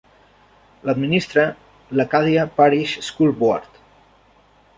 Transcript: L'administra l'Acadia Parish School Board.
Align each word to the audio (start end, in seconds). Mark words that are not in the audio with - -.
L'administra 0.89 1.45
l'Acadia 1.99 2.47
Parish 2.61 2.97
School 3.11 3.37
Board. 3.45 3.81